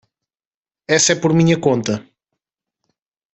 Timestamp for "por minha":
1.21-1.61